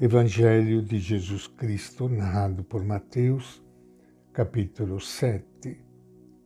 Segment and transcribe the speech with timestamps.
[0.00, 3.60] Evangelho de Jesus Cristo, narrado por Mateus,
[4.32, 5.76] capítulo 7,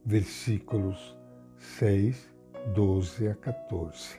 [0.07, 1.15] versículos
[1.59, 2.33] 6,
[2.75, 4.19] 12 a 14.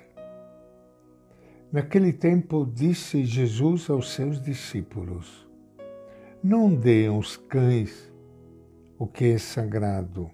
[1.71, 5.49] Naquele tempo disse Jesus aos seus discípulos:
[6.43, 8.13] Não deem aos cães
[8.99, 10.29] o que é sagrado,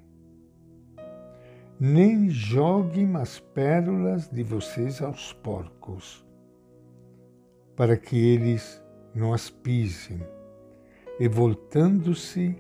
[1.80, 6.28] nem joguem as pérolas de vocês aos porcos,
[7.78, 8.84] para que eles
[9.20, 10.22] não as pisem
[11.20, 12.56] e, voltando-se,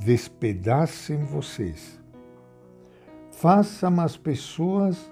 [0.00, 2.00] despedacem vocês.
[3.30, 5.10] Façam às pessoas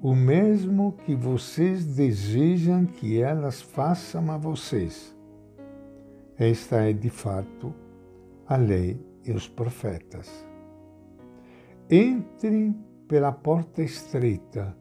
[0.00, 5.16] o mesmo que vocês desejam que elas façam a vocês.
[6.36, 7.72] Esta é, de fato,
[8.46, 10.28] a lei e os profetas.
[11.90, 12.72] Entrem
[13.08, 14.76] pela porta estreita,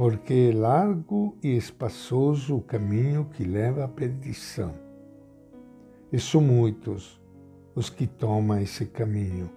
[0.00, 4.72] porque é largo e espaçoso o caminho que leva à perdição.
[6.10, 7.20] E são muitos
[7.74, 9.50] os que tomam esse caminho.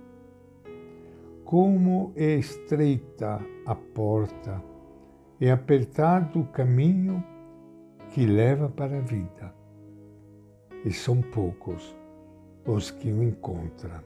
[1.45, 4.61] Como é estreita a porta
[5.39, 7.23] e apertado o caminho
[8.09, 9.55] que leva para a vida,
[10.83, 11.95] e são poucos
[12.66, 14.02] os que o encontram.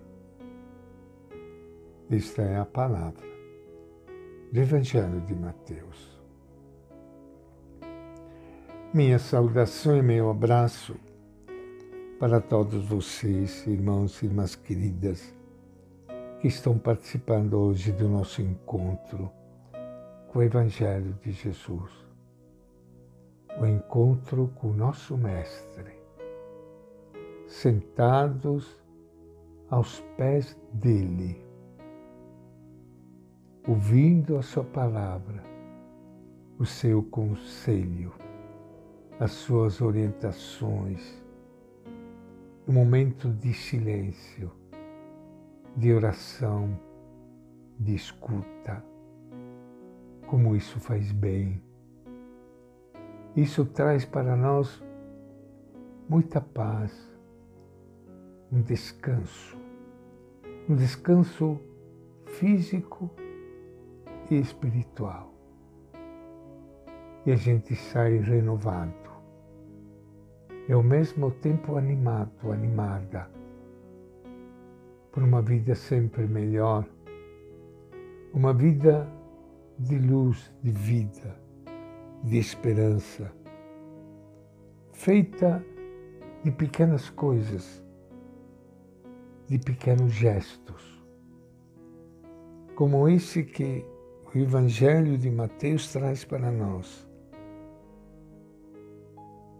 [2.11, 3.25] Esta é a palavra
[4.53, 6.16] do Evangelho de Mateus.
[8.93, 10.95] Minha saudação e meu abraço
[12.17, 15.35] para todos vocês, irmãos e irmãs queridas,
[16.39, 19.29] que estão participando hoje do nosso encontro
[20.29, 21.91] com o Evangelho de Jesus.
[23.59, 25.97] O encontro com o nosso Mestre
[27.45, 28.81] sentados
[29.69, 31.45] aos pés dele,
[33.67, 35.43] ouvindo a sua palavra,
[36.57, 38.13] o seu conselho,
[39.19, 41.23] as suas orientações,
[42.67, 44.51] um momento de silêncio,
[45.75, 46.79] de oração,
[47.79, 48.83] de escuta.
[50.27, 51.63] Como isso faz bem.
[53.35, 54.83] Isso traz para nós
[56.07, 56.91] muita paz,
[58.51, 59.57] um descanso,
[60.69, 61.59] um descanso
[62.25, 63.09] físico
[64.29, 65.36] e espiritual.
[67.27, 68.93] E a gente sai renovado.
[70.69, 73.29] E ao mesmo tempo animado, animada,
[75.11, 76.87] por uma vida sempre melhor,
[78.33, 79.05] uma vida
[79.77, 81.37] de luz, de vida,
[82.23, 83.29] de esperança,
[84.93, 85.61] feita
[86.45, 87.83] de pequenas coisas
[89.47, 91.05] de pequenos gestos,
[92.73, 93.85] como esse que
[94.33, 97.06] o Evangelho de Mateus traz para nós.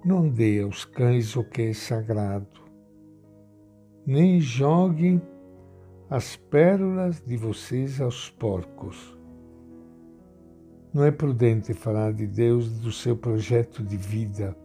[0.08, 2.62] Não dê aos cães o que é sagrado,
[4.06, 5.22] nem joguem
[6.10, 9.20] as pérolas de vocês aos porcos.
[10.94, 14.58] Não é prudente falar de Deus, do seu projeto de vida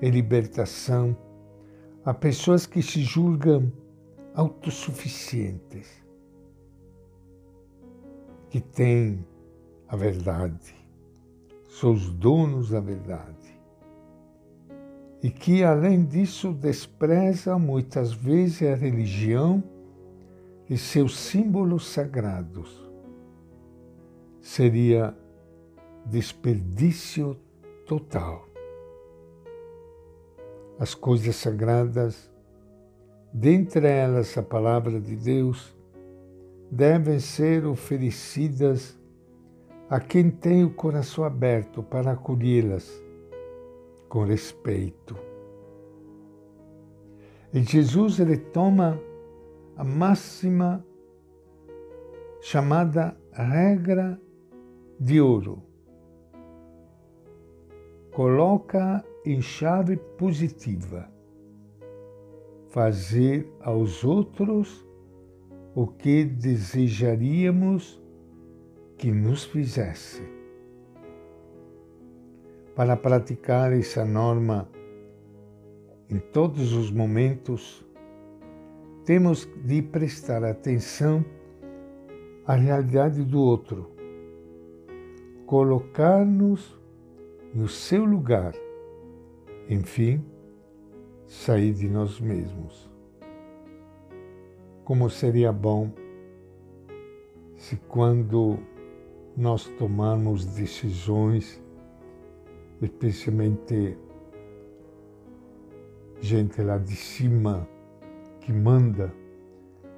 [0.00, 1.14] e libertação
[2.02, 3.70] a pessoas que se julgam
[4.34, 6.02] autossuficientes,
[8.48, 9.26] que têm
[9.86, 10.74] a verdade,
[11.68, 13.39] são os donos da verdade,
[15.22, 19.62] e que, além disso, desprezam muitas vezes a religião
[20.68, 22.88] e seus símbolos sagrados.
[24.40, 25.14] Seria
[26.06, 27.36] desperdício
[27.86, 28.48] total.
[30.78, 32.30] As coisas sagradas
[33.32, 35.74] dentre elas a palavra de Deus,
[36.70, 38.98] devem ser oferecidas
[39.88, 42.90] a quem tem o coração aberto para acolhê-las
[44.10, 45.16] com respeito.
[47.54, 49.00] E Jesus ele toma
[49.76, 50.84] a máxima
[52.42, 54.20] chamada regra
[54.98, 55.62] de ouro.
[58.12, 61.08] Coloca em chave positiva
[62.68, 64.86] fazer aos outros
[65.74, 68.02] o que desejaríamos
[68.96, 70.39] que nos fizesse.
[72.80, 74.66] Para praticar essa norma
[76.08, 77.86] em todos os momentos,
[79.04, 81.22] temos de prestar atenção
[82.46, 83.90] à realidade do outro,
[85.44, 86.74] colocar-nos
[87.54, 88.54] no seu lugar,
[89.68, 90.24] enfim,
[91.26, 92.90] sair de nós mesmos.
[94.84, 95.92] Como seria bom
[97.58, 98.58] se quando
[99.36, 101.62] nós tomarmos decisões,
[102.80, 103.96] especialmente
[106.20, 107.68] gente lá de cima
[108.40, 109.12] que manda,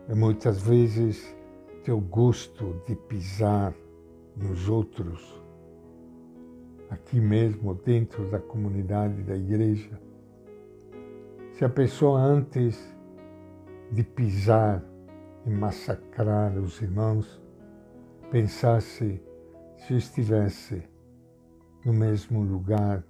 [0.08, 1.36] e muitas vezes
[1.84, 3.74] teu gosto de pisar
[4.36, 5.42] nos outros,
[6.90, 10.00] aqui mesmo dentro da comunidade da igreja.
[11.52, 12.80] Se a pessoa antes
[13.90, 14.82] de pisar
[15.44, 17.40] e massacrar os irmãos,
[18.30, 19.20] pensasse
[19.76, 20.82] se estivesse
[21.84, 23.04] no mesmo lugar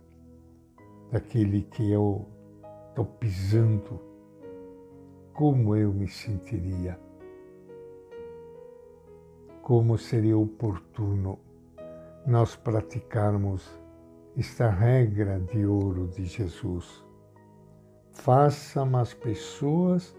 [1.11, 2.27] daquele que eu
[2.89, 4.01] estou pisando,
[5.35, 6.99] como eu me sentiria?
[9.61, 11.39] Como seria oportuno
[12.27, 13.79] nós praticarmos
[14.37, 17.05] esta regra de ouro de Jesus?
[18.13, 20.17] Façam as pessoas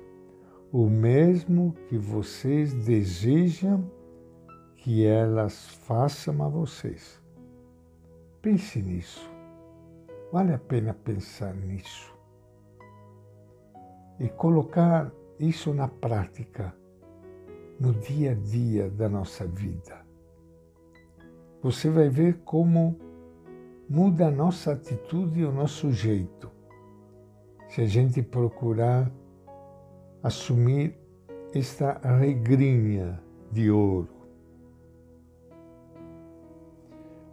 [0.72, 3.90] o mesmo que vocês desejam
[4.76, 7.23] que elas façam a vocês.
[8.44, 9.32] Pense nisso.
[10.30, 12.14] Vale a pena pensar nisso.
[14.20, 15.10] E colocar
[15.40, 16.76] isso na prática,
[17.80, 20.06] no dia a dia da nossa vida.
[21.62, 23.00] Você vai ver como
[23.90, 26.52] muda a nossa atitude e o nosso jeito.
[27.70, 29.10] Se a gente procurar
[30.22, 30.98] assumir
[31.54, 33.24] esta regrinha
[33.54, 34.23] de ouro.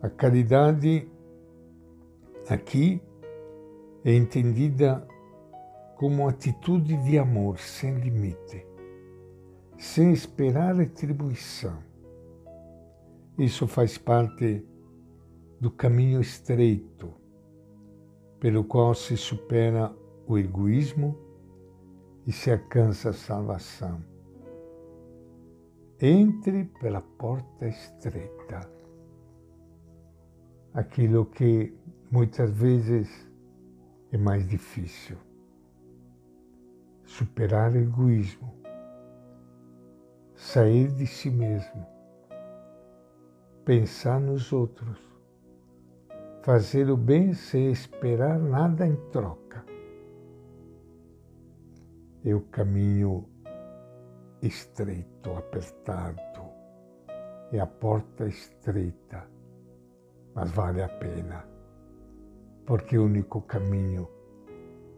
[0.02, 1.06] A caridade
[2.48, 3.02] aqui
[4.02, 5.06] é entendida
[5.98, 8.66] como atitude de amor sem limite,
[9.76, 11.78] sem esperar retribuição.
[13.36, 14.66] Isso faz parte
[15.60, 17.12] do caminho estreito
[18.40, 19.94] pelo qual se supera
[20.26, 21.14] o egoísmo
[22.26, 24.02] e se alcança a salvação.
[26.00, 28.79] Entre pela porta estreita.
[30.72, 31.76] Aquilo que
[32.10, 33.28] muitas vezes
[34.12, 35.16] é mais difícil.
[37.04, 38.54] Superar o egoísmo,
[40.34, 41.84] sair de si mesmo,
[43.64, 44.98] pensar nos outros,
[46.42, 49.64] fazer o bem sem esperar nada em troca.
[52.24, 53.28] É o caminho
[54.40, 56.42] estreito, apertado,
[57.52, 59.26] é a porta estreita,
[60.34, 61.44] mas vale a pena
[62.66, 64.08] porque é o único caminho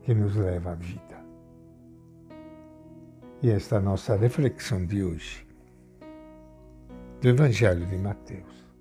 [0.02, 1.24] que nos leva à vida.
[3.42, 5.46] E esta é a nossa reflexão de hoje
[7.20, 8.71] do Evangelho de Mateus.